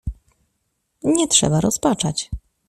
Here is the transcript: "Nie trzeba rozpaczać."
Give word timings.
"Nie 1.03 1.27
trzeba 1.27 1.61
rozpaczać." 1.61 2.31